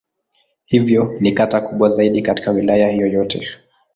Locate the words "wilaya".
2.51-2.89